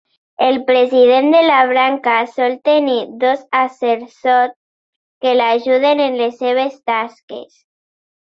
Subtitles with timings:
[0.43, 4.57] El president de la branca sol tenir dos assessors
[5.27, 7.63] que l'ajuden en les seves tasques.